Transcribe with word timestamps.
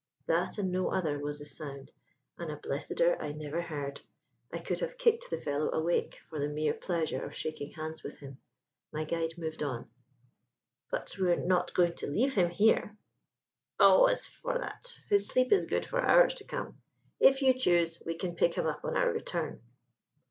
That 0.25 0.57
and 0.57 0.71
no 0.71 0.87
other 0.89 1.19
was 1.19 1.37
the 1.37 1.45
sound, 1.45 1.91
and 2.39 2.49
a 2.51 2.55
blesseder 2.57 3.21
I 3.21 3.33
never 3.33 3.61
heard. 3.61 4.01
I 4.51 4.57
could 4.57 4.79
have 4.79 4.97
kicked 4.97 5.29
the 5.29 5.39
fellow 5.39 5.71
awake 5.71 6.19
for 6.27 6.39
the 6.39 6.49
mere 6.49 6.73
pleasure 6.73 7.23
of 7.23 7.35
shaking 7.35 7.73
hands 7.73 8.01
with 8.01 8.17
him. 8.17 8.39
My 8.91 9.03
guide 9.03 9.37
moved 9.37 9.61
on. 9.61 9.91
"But 10.89 11.15
we 11.19 11.31
are 11.31 11.35
not 11.35 11.75
going 11.75 11.93
to 11.97 12.07
leave 12.09 12.33
him 12.33 12.49
here!" 12.49 12.97
"Oh, 13.79 14.07
as 14.07 14.25
for 14.25 14.57
that, 14.57 14.99
his 15.07 15.27
sleep 15.27 15.51
is 15.51 15.67
good 15.67 15.85
for 15.85 16.01
hours 16.01 16.33
to 16.33 16.45
come. 16.45 16.81
If 17.19 17.43
you 17.43 17.53
choose, 17.53 18.01
we 18.03 18.15
can 18.17 18.33
pick 18.35 18.55
him 18.55 18.65
up 18.65 18.83
on 18.83 18.97
our 18.97 19.13
return." 19.13 19.61